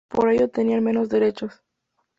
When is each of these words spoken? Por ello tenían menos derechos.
Por 0.09 0.29
ello 0.29 0.49
tenían 0.49 0.83
menos 0.83 1.09
derechos. 1.09 1.61